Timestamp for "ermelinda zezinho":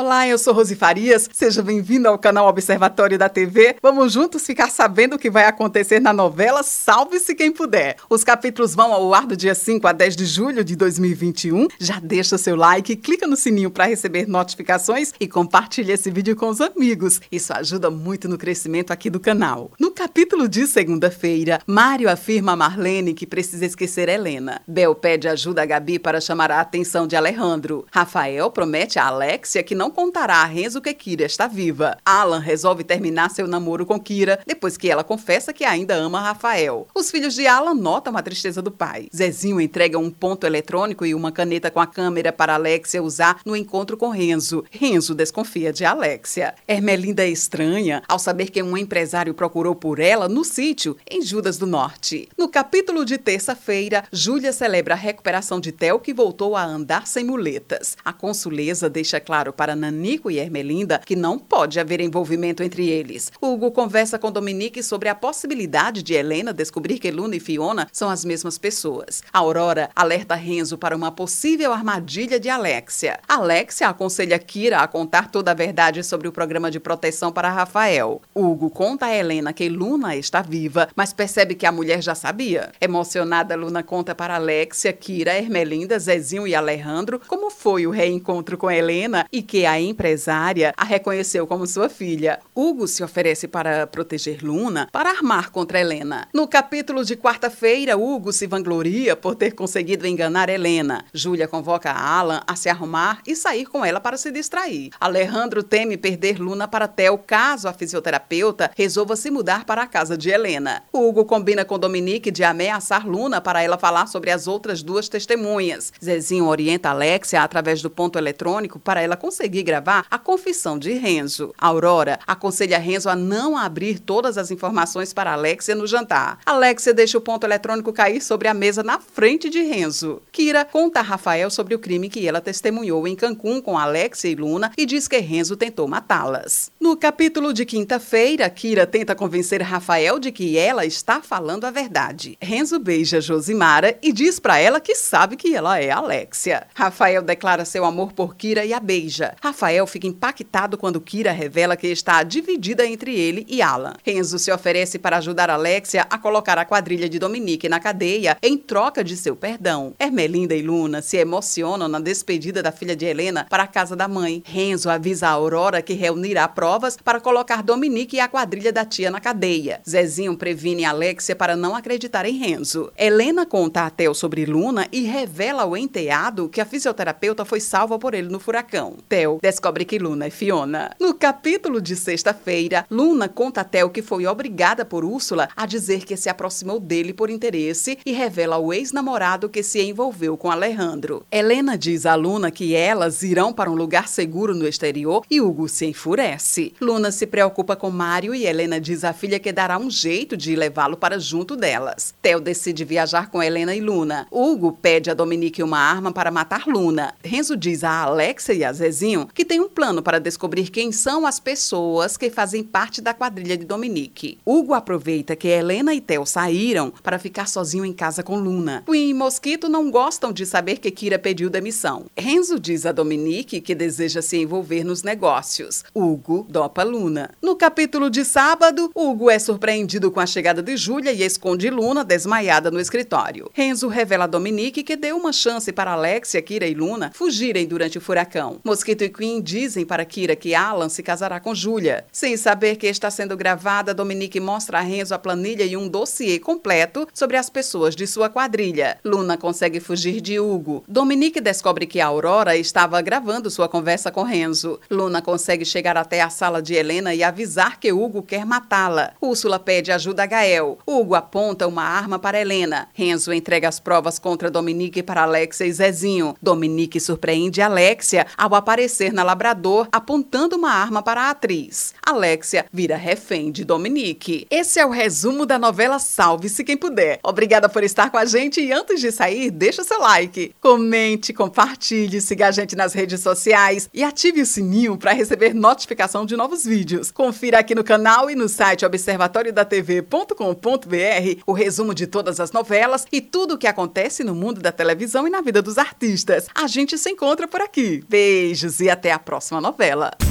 85.36-86.46